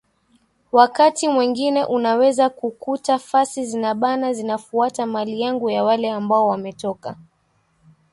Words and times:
wakati 0.71 1.27
mwengine 1.27 1.85
unaweza 1.85 2.49
kukuta 2.49 3.19
fasi 3.19 3.65
zinabana 3.65 4.33
zinafuata 4.33 5.05
mali 5.05 5.41
yangu 5.41 5.69
ya 5.69 5.83
wale 5.83 6.11
ambao 6.11 6.47
wametoka 6.47 7.15